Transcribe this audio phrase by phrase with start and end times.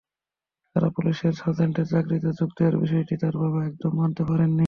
[0.71, 4.59] তাঁর পুলিশের সার্জেন্টের চাকরিতে যোগ দেওয়ার বিষয়টি তাঁর বাবা একদম মানতে পারেননি।